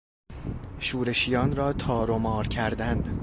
[0.79, 3.19] شورشیان را تار و مار کردن